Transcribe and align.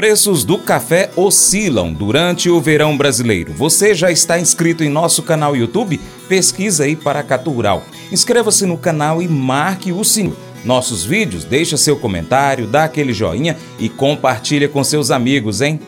Preços 0.00 0.44
do 0.44 0.56
café 0.56 1.10
oscilam 1.14 1.92
durante 1.92 2.48
o 2.48 2.58
verão 2.58 2.96
brasileiro. 2.96 3.52
Você 3.52 3.94
já 3.94 4.10
está 4.10 4.40
inscrito 4.40 4.82
em 4.82 4.88
nosso 4.88 5.22
canal 5.22 5.54
YouTube? 5.54 6.00
Pesquisa 6.26 6.84
aí 6.84 6.96
para 6.96 7.22
Rural. 7.44 7.84
Inscreva-se 8.10 8.64
no 8.64 8.78
canal 8.78 9.20
e 9.20 9.28
marque 9.28 9.92
o 9.92 10.02
sininho. 10.02 10.34
Nossos 10.64 11.04
vídeos, 11.04 11.44
deixa 11.44 11.76
seu 11.76 11.98
comentário, 11.98 12.66
dá 12.66 12.84
aquele 12.84 13.12
joinha 13.12 13.58
e 13.78 13.90
compartilha 13.90 14.70
com 14.70 14.82
seus 14.82 15.10
amigos, 15.10 15.60
hein? 15.60 15.78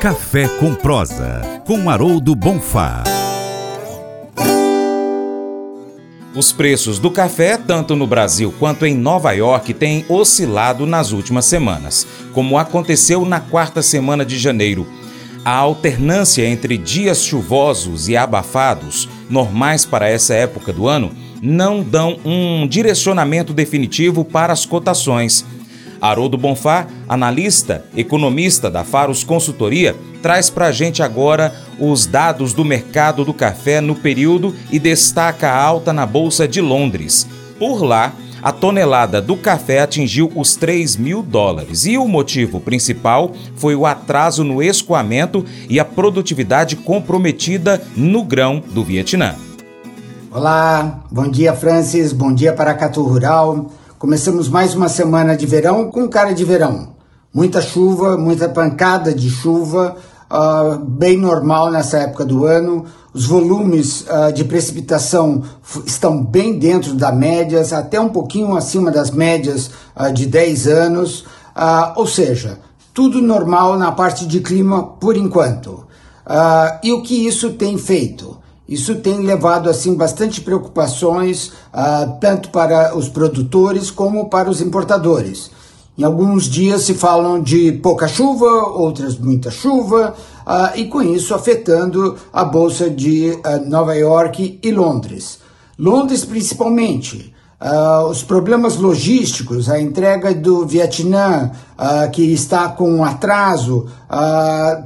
Café 0.00 0.48
com 0.48 0.74
prosa, 0.74 1.42
com 1.66 1.90
Haroldo 1.90 2.34
Bonfá. 2.34 3.04
Os 6.34 6.50
preços 6.50 6.98
do 6.98 7.12
café, 7.12 7.56
tanto 7.56 7.94
no 7.94 8.08
Brasil 8.08 8.52
quanto 8.58 8.84
em 8.84 8.92
Nova 8.92 9.30
York, 9.30 9.72
têm 9.72 10.04
oscilado 10.08 10.84
nas 10.84 11.12
últimas 11.12 11.44
semanas, 11.44 12.04
como 12.32 12.58
aconteceu 12.58 13.24
na 13.24 13.38
quarta 13.38 13.80
semana 13.82 14.24
de 14.24 14.36
janeiro. 14.36 14.84
A 15.44 15.52
alternância 15.52 16.44
entre 16.44 16.76
dias 16.76 17.24
chuvosos 17.24 18.08
e 18.08 18.16
abafados, 18.16 19.08
normais 19.30 19.84
para 19.84 20.08
essa 20.08 20.34
época 20.34 20.72
do 20.72 20.88
ano, 20.88 21.12
não 21.40 21.84
dão 21.84 22.18
um 22.24 22.66
direcionamento 22.66 23.52
definitivo 23.54 24.24
para 24.24 24.52
as 24.52 24.66
cotações. 24.66 25.44
Haroldo 26.04 26.36
Bonfá, 26.36 26.86
analista, 27.08 27.82
economista 27.96 28.70
da 28.70 28.84
Faros 28.84 29.24
Consultoria, 29.24 29.96
traz 30.20 30.50
para 30.50 30.66
a 30.66 30.72
gente 30.72 31.02
agora 31.02 31.54
os 31.80 32.04
dados 32.04 32.52
do 32.52 32.62
mercado 32.62 33.24
do 33.24 33.32
café 33.32 33.80
no 33.80 33.94
período 33.94 34.54
e 34.70 34.78
destaca 34.78 35.48
a 35.48 35.58
alta 35.58 35.94
na 35.94 36.04
Bolsa 36.04 36.46
de 36.46 36.60
Londres. 36.60 37.26
Por 37.58 37.82
lá, 37.82 38.12
a 38.42 38.52
tonelada 38.52 39.22
do 39.22 39.34
café 39.34 39.80
atingiu 39.80 40.30
os 40.34 40.56
3 40.56 40.96
mil 40.96 41.22
dólares 41.22 41.86
e 41.86 41.96
o 41.96 42.06
motivo 42.06 42.60
principal 42.60 43.32
foi 43.56 43.74
o 43.74 43.86
atraso 43.86 44.44
no 44.44 44.62
escoamento 44.62 45.42
e 45.70 45.80
a 45.80 45.86
produtividade 45.86 46.76
comprometida 46.76 47.82
no 47.96 48.22
grão 48.22 48.62
do 48.74 48.84
Vietnã. 48.84 49.36
Olá, 50.30 51.00
bom 51.10 51.30
dia 51.30 51.54
Francis, 51.54 52.12
bom 52.12 52.34
dia 52.34 52.52
para 52.52 52.74
Catu 52.74 53.02
Rural. 53.04 53.70
Começamos 54.04 54.50
mais 54.50 54.74
uma 54.74 54.90
semana 54.90 55.34
de 55.34 55.46
verão 55.46 55.90
com 55.90 56.06
cara 56.06 56.34
de 56.34 56.44
verão. 56.44 56.88
Muita 57.32 57.62
chuva, 57.62 58.18
muita 58.18 58.46
pancada 58.46 59.14
de 59.14 59.30
chuva, 59.30 59.96
uh, 60.30 60.76
bem 60.76 61.16
normal 61.16 61.70
nessa 61.70 61.96
época 62.00 62.22
do 62.22 62.44
ano. 62.44 62.84
Os 63.14 63.24
volumes 63.24 64.02
uh, 64.02 64.30
de 64.30 64.44
precipitação 64.44 65.42
estão 65.86 66.22
bem 66.22 66.58
dentro 66.58 66.92
das 66.92 67.16
médias, 67.16 67.72
até 67.72 67.98
um 67.98 68.10
pouquinho 68.10 68.54
acima 68.54 68.90
das 68.90 69.10
médias 69.10 69.70
uh, 69.96 70.12
de 70.12 70.26
10 70.26 70.66
anos. 70.66 71.24
ou 71.96 72.06
seja, 72.06 72.58
tudo 72.92 73.22
normal 73.22 73.78
na 73.78 73.90
parte 73.90 74.26
de 74.26 74.40
clima 74.40 74.82
por 74.82 75.16
enquanto. 75.16 75.86
e 76.82 76.92
o 76.92 77.00
que 77.00 77.26
isso 77.26 77.54
tem 77.54 77.78
feito? 77.78 78.36
Isso 78.68 78.94
tem 78.96 79.20
levado 79.20 79.68
assim 79.68 79.94
bastante 79.94 80.40
preocupações 80.40 81.52
tanto 82.18 82.48
para 82.48 82.96
os 82.96 83.10
produtores 83.10 83.90
como 83.90 84.30
para 84.30 84.48
os 84.48 84.62
importadores. 84.62 85.50
Em 85.96 86.02
alguns 86.02 86.46
dias 86.46 86.82
se 86.82 86.94
falam 86.94 87.40
de 87.40 87.70
pouca 87.70 88.08
chuva, 88.08 88.46
outras 88.46 89.16
muita 89.16 89.48
chuva, 89.48 90.12
uh, 90.44 90.76
e 90.76 90.86
com 90.86 91.00
isso 91.00 91.32
afetando 91.32 92.16
a 92.32 92.44
bolsa 92.44 92.90
de 92.90 93.30
uh, 93.30 93.68
Nova 93.68 93.94
York 93.94 94.58
e 94.60 94.70
Londres. 94.72 95.38
Londres 95.78 96.24
principalmente. 96.24 97.32
Uh, 97.60 98.08
os 98.08 98.24
problemas 98.24 98.76
logísticos, 98.76 99.70
a 99.70 99.80
entrega 99.80 100.34
do 100.34 100.66
Vietnã, 100.66 101.52
que 102.12 102.22
está 102.32 102.68
com 102.68 102.92
um 102.92 103.04
atraso, 103.04 103.86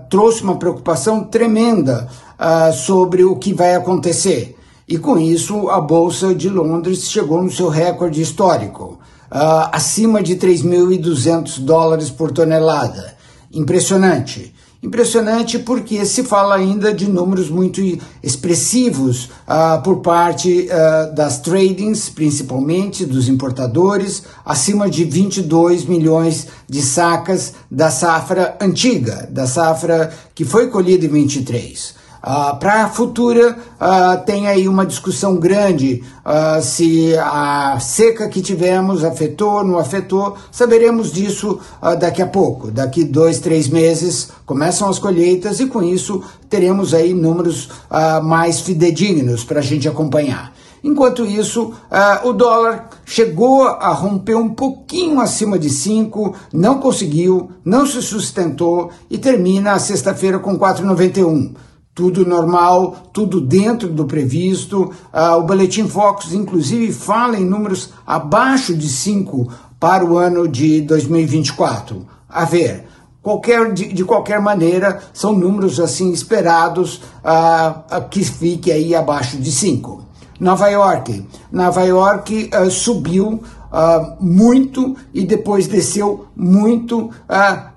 trouxe 0.08 0.42
uma 0.42 0.56
preocupação 0.56 1.24
tremenda 1.24 2.08
sobre 2.72 3.24
o 3.24 3.36
que 3.36 3.52
vai 3.52 3.74
acontecer. 3.74 4.56
E 4.88 4.96
com 4.96 5.18
isso, 5.18 5.68
a 5.68 5.80
Bolsa 5.80 6.34
de 6.34 6.48
Londres 6.48 7.10
chegou 7.10 7.42
no 7.42 7.50
seu 7.50 7.68
recorde 7.68 8.22
histórico 8.22 8.98
uh, 9.30 9.68
acima 9.70 10.22
de 10.22 10.36
3.200 10.36 11.60
dólares 11.60 12.10
por 12.10 12.32
tonelada. 12.32 13.16
Impressionante. 13.52 14.54
Impressionante 14.80 15.58
porque 15.58 16.06
se 16.06 16.22
fala 16.22 16.54
ainda 16.54 16.94
de 16.94 17.10
números 17.10 17.50
muito 17.50 17.80
expressivos 18.22 19.24
uh, 19.24 19.82
por 19.82 19.96
parte 19.96 20.68
uh, 20.70 21.14
das 21.14 21.40
tradings, 21.40 22.08
principalmente 22.08 23.04
dos 23.04 23.28
importadores, 23.28 24.22
acima 24.44 24.88
de 24.88 25.04
22 25.04 25.84
milhões 25.84 26.46
de 26.68 26.80
sacas 26.80 27.54
da 27.68 27.90
safra 27.90 28.56
antiga, 28.60 29.28
da 29.30 29.48
safra 29.48 30.12
que 30.32 30.44
foi 30.44 30.68
colhida 30.68 31.06
em 31.06 31.08
23. 31.08 31.94
Uh, 32.22 32.56
Para 32.58 32.84
a 32.84 32.88
futura, 32.88 33.56
uh, 33.80 34.24
tem 34.24 34.48
aí 34.48 34.68
uma 34.68 34.84
discussão 34.84 35.36
grande 35.36 36.02
uh, 36.26 36.60
se 36.60 37.16
a 37.16 37.78
seca 37.80 38.28
que 38.28 38.42
tivemos 38.42 39.04
afetou, 39.04 39.64
não 39.64 39.78
afetou. 39.78 40.36
Saberemos 40.50 41.12
disso 41.12 41.60
daqui 42.00 42.20
a 42.20 42.26
pouco. 42.26 42.70
Daqui 42.70 43.04
dois, 43.04 43.38
três 43.38 43.68
meses 43.68 44.30
começam 44.44 44.88
as 44.88 44.98
colheitas 44.98 45.60
e 45.60 45.66
com 45.66 45.82
isso 45.82 46.22
teremos 46.48 46.92
aí 46.92 47.14
números 47.14 47.68
mais 48.22 48.60
fidedignos 48.60 49.44
para 49.44 49.60
a 49.60 49.62
gente 49.62 49.88
acompanhar. 49.88 50.52
Enquanto 50.82 51.24
isso, 51.24 51.72
o 52.24 52.32
dólar 52.32 52.88
chegou 53.04 53.66
a 53.66 53.92
romper 53.92 54.36
um 54.36 54.48
pouquinho 54.48 55.20
acima 55.20 55.58
de 55.58 55.70
5, 55.70 56.34
não 56.52 56.78
conseguiu, 56.78 57.50
não 57.64 57.86
se 57.86 58.00
sustentou 58.02 58.90
e 59.10 59.18
termina 59.18 59.72
a 59.72 59.78
sexta-feira 59.78 60.38
com 60.38 60.58
4,91 60.58 61.54
tudo 61.98 62.24
normal, 62.24 62.96
tudo 63.12 63.40
dentro 63.40 63.88
do 63.88 64.04
previsto. 64.04 64.92
Uh, 65.12 65.38
o 65.38 65.42
Boletim 65.42 65.88
Focus, 65.88 66.32
inclusive, 66.32 66.92
fala 66.92 67.36
em 67.36 67.44
números 67.44 67.92
abaixo 68.06 68.72
de 68.72 68.88
5 68.88 69.48
para 69.80 70.04
o 70.04 70.16
ano 70.16 70.46
de 70.46 70.80
2024. 70.82 72.06
A 72.28 72.44
ver, 72.44 72.86
qualquer, 73.20 73.72
de, 73.72 73.92
de 73.92 74.04
qualquer 74.04 74.40
maneira, 74.40 75.00
são 75.12 75.32
números 75.32 75.80
assim 75.80 76.12
esperados 76.12 77.02
uh, 77.24 78.08
que 78.08 78.22
fique 78.22 78.70
aí 78.70 78.94
abaixo 78.94 79.36
de 79.36 79.50
5. 79.50 80.00
Nova 80.38 80.68
York. 80.68 81.26
Nova 81.50 81.82
York 81.82 82.48
uh, 82.54 82.70
subiu 82.70 83.42
muito 84.18 84.96
e 85.12 85.26
depois 85.26 85.66
desceu 85.66 86.24
muito, 86.34 87.10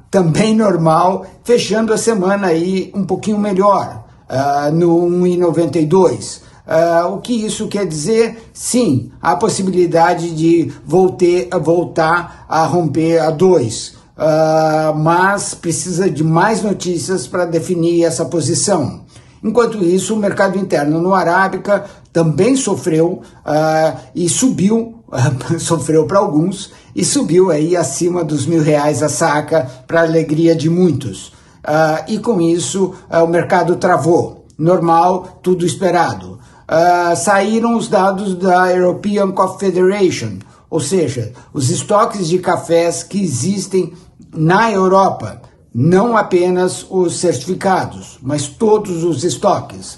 também 0.09 0.55
normal, 0.55 1.25
fechando 1.43 1.91
a 1.91 1.97
semana 1.97 2.47
aí 2.47 2.89
um 2.95 3.03
pouquinho 3.03 3.37
melhor 3.37 4.01
uh, 4.31 4.71
no 4.73 5.01
1,92. 5.07 6.37
Uh, 6.37 6.43
ah, 6.67 7.07
o 7.07 7.19
que 7.19 7.33
isso 7.33 7.67
quer 7.67 7.85
dizer? 7.85 8.49
Sim, 8.53 9.11
há 9.21 9.35
possibilidade 9.35 10.33
de 10.33 10.71
voltar 10.85 12.45
a 12.47 12.65
romper 12.65 13.19
a 13.19 13.29
2, 13.29 13.87
uh, 13.89 13.93
ah, 14.15 14.93
mas 14.95 15.53
precisa 15.53 16.09
de 16.09 16.23
mais 16.23 16.61
notícias 16.61 17.27
para 17.27 17.45
definir 17.45 18.05
essa 18.05 18.23
posição. 18.23 19.01
Enquanto 19.43 19.83
isso, 19.83 20.13
o 20.13 20.17
mercado 20.17 20.57
interno 20.57 21.01
no 21.01 21.13
Arábica 21.13 21.85
também 22.13 22.55
sofreu 22.55 23.21
uh, 23.43 23.99
e 24.15 24.29
subiu, 24.29 25.03
sofreu 25.59 26.05
para 26.05 26.19
alguns, 26.19 26.71
e 26.95 27.03
subiu 27.03 27.49
aí 27.49 27.75
acima 27.75 28.23
dos 28.23 28.45
mil 28.45 28.61
reais 28.61 29.01
a 29.01 29.09
saca, 29.09 29.67
para 29.87 30.03
alegria 30.03 30.55
de 30.55 30.69
muitos 30.69 31.33
uh, 31.65 32.03
e 32.07 32.19
com 32.19 32.41
isso 32.41 32.93
uh, 33.09 33.23
o 33.23 33.27
mercado 33.27 33.75
travou. 33.75 34.45
Normal, 34.57 35.39
tudo 35.41 35.65
esperado. 35.65 36.39
Uh, 36.69 37.15
saíram 37.15 37.75
os 37.75 37.87
dados 37.87 38.35
da 38.35 38.71
European 38.71 39.31
Coffee 39.31 39.71
Federation, 39.71 40.39
ou 40.69 40.79
seja, 40.79 41.33
os 41.53 41.69
estoques 41.69 42.27
de 42.27 42.39
cafés 42.39 43.03
que 43.03 43.21
existem 43.21 43.93
na 44.33 44.71
Europa, 44.71 45.41
não 45.73 46.15
apenas 46.15 46.85
os 46.89 47.19
certificados, 47.19 48.17
mas 48.21 48.47
todos 48.47 49.03
os 49.03 49.23
estoques, 49.23 49.97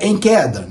em 0.00 0.16
queda. 0.16 0.68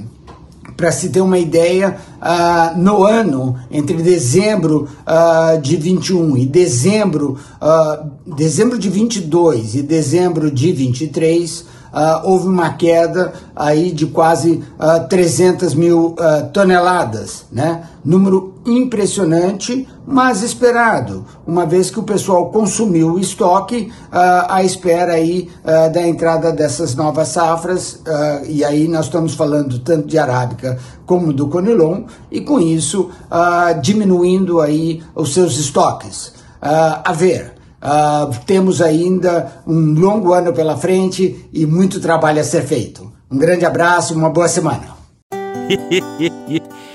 Para 0.75 0.91
se 0.91 1.09
ter 1.09 1.21
uma 1.21 1.39
ideia, 1.39 1.97
uh, 2.21 2.77
no 2.77 3.03
ano 3.03 3.57
entre 3.71 3.95
dezembro 4.01 4.87
uh, 5.07 5.61
de 5.61 5.77
21 5.77 6.37
e 6.37 6.45
dezembro, 6.45 7.37
uh, 7.61 8.35
dezembro 8.35 8.77
de 8.77 8.89
22 8.89 9.75
e 9.75 9.81
dezembro 9.81 10.51
de 10.51 10.73
23, 10.73 11.65
uh, 11.95 12.29
houve 12.29 12.47
uma 12.47 12.73
queda 12.73 13.33
aí 13.55 13.91
de 13.91 14.05
quase 14.07 14.61
uh, 14.77 15.07
300 15.07 15.73
mil 15.73 16.07
uh, 16.07 16.47
toneladas, 16.51 17.45
né? 17.51 17.85
Número 18.03 18.53
impressionante, 18.65 19.87
mas 20.05 20.43
esperado, 20.43 21.25
uma 21.47 21.65
vez 21.65 21.89
que 21.89 21.99
o 21.99 22.03
pessoal 22.03 22.51
consumiu 22.51 23.13
o 23.13 23.19
estoque 23.19 23.91
à 24.11 24.63
espera 24.63 25.13
aí 25.13 25.49
da 25.93 26.07
entrada 26.07 26.51
dessas 26.51 26.95
novas 26.95 27.27
safras, 27.29 28.01
e 28.47 28.63
aí 28.63 28.87
nós 28.87 29.05
estamos 29.05 29.35
falando 29.35 29.77
tanto 29.79 30.07
de 30.07 30.17
arábica 30.17 30.79
como 31.05 31.31
do 31.31 31.47
conilon, 31.47 32.05
e 32.31 32.41
com 32.41 32.59
isso 32.59 33.11
diminuindo 33.83 34.61
aí 34.61 35.03
os 35.15 35.33
seus 35.33 35.59
estoques. 35.59 36.33
a 36.61 37.11
ver. 37.13 37.55
Uh, 37.81 38.33
temos 38.45 38.81
ainda 38.81 39.61
um 39.67 39.93
longo 39.93 40.33
ano 40.33 40.53
pela 40.53 40.77
frente 40.77 41.47
e 41.53 41.65
muito 41.65 41.99
trabalho 41.99 42.41
a 42.41 42.43
ser 42.43 42.63
feito. 42.63 43.11
Um 43.29 43.37
grande 43.37 43.65
abraço 43.65 44.13
uma 44.13 44.29
boa 44.29 44.47
semana. 44.47 44.95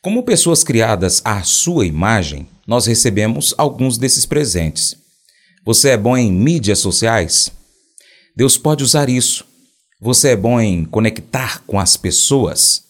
Como 0.00 0.22
pessoas 0.22 0.62
criadas 0.62 1.20
à 1.24 1.42
sua 1.42 1.84
imagem, 1.84 2.48
nós 2.64 2.86
recebemos 2.86 3.52
alguns 3.58 3.98
desses 3.98 4.24
presentes. 4.24 4.96
Você 5.64 5.88
é 5.88 5.96
bom 5.96 6.16
em 6.16 6.30
mídias 6.30 6.78
sociais? 6.78 7.50
Deus 8.36 8.56
pode 8.56 8.84
usar 8.84 9.08
isso. 9.08 9.44
Você 10.00 10.28
é 10.28 10.36
bom 10.36 10.60
em 10.60 10.84
conectar 10.84 11.64
com 11.66 11.80
as 11.80 11.96
pessoas? 11.96 12.84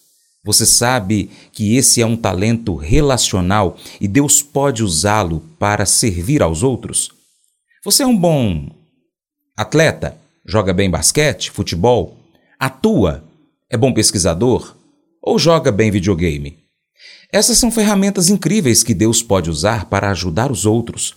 Você 0.45 0.67
sabe 0.67 1.31
que 1.51 1.77
esse 1.77 2.03
é 2.03 2.07
um 2.07 2.17
talento 2.17 2.77
relacional 2.77 3.79
e 3.99 4.07
Deus 4.07 4.43
pode 4.43 4.85
usá-lo 4.85 5.41
para 5.59 5.87
servir 5.87 6.43
aos 6.43 6.63
outros? 6.63 7.11
Você 7.87 8.03
é 8.03 8.07
um 8.07 8.17
bom 8.17 8.69
atleta? 9.57 10.15
Joga 10.45 10.75
bem 10.75 10.91
basquete, 10.91 11.51
futebol? 11.51 12.19
Atua? 12.61 13.25
É 13.71 13.79
bom 13.79 13.95
pesquisador? 13.95 14.77
Ou 15.23 15.39
joga 15.39 15.73
bem 15.73 15.91
videogame? 15.91 16.68
Essas 17.33 17.59
são 17.59 17.71
ferramentas 17.71 18.29
incríveis 18.29 18.83
que 18.83 18.95
Deus 18.95 19.23
pode 19.23 19.51
usar 19.51 19.87
para 19.87 20.11
ajudar 20.11 20.51
os 20.51 20.65
outros. 20.65 21.15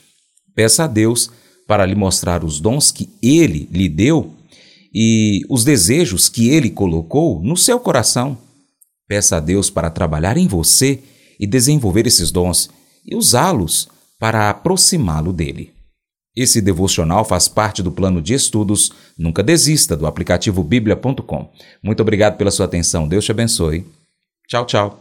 Peça 0.54 0.84
a 0.84 0.88
Deus 0.88 1.30
para 1.68 1.86
lhe 1.86 1.96
mostrar 1.96 2.44
os 2.44 2.60
dons 2.60 2.92
que 2.92 3.10
Ele 3.22 3.70
lhe 3.72 3.88
deu 3.88 4.34
e 4.94 5.42
os 5.50 5.64
desejos 5.64 6.28
que 6.28 6.50
Ele 6.50 6.70
colocou 6.70 7.42
no 7.42 7.56
seu 7.56 7.80
coração. 7.80 8.38
Peça 9.08 9.38
a 9.38 9.40
Deus 9.40 9.70
para 9.70 9.90
trabalhar 9.90 10.38
em 10.38 10.48
você 10.48 11.00
e 11.40 11.48
desenvolver 11.48 12.06
esses 12.06 12.32
dons 12.32 12.70
e 13.06 13.16
usá-los 13.16 13.88
para 14.20 14.50
aproximá-lo 14.50 15.34
dele. 15.34 15.74
Esse 16.36 16.62
devocional 16.62 17.26
faz 17.26 17.48
parte 17.48 17.84
do 17.84 17.92
plano 17.92 18.22
de 18.22 18.34
estudos 18.34 18.92
Nunca 19.18 19.44
Desista 19.44 19.98
do 19.98 20.06
aplicativo 20.06 20.64
bíblia.com. 20.64 21.52
Muito 21.84 22.02
obrigado 22.02 22.38
pela 22.38 22.52
sua 22.52 22.66
atenção. 22.66 23.08
Deus 23.08 23.26
te 23.26 23.32
abençoe. 23.32 23.86
Tchau, 24.48 24.66
tchau. 24.66 25.01